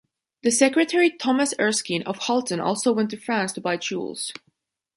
[0.41, 4.33] The secretary Thomas Erskine of Halton also went to France to buy jewels.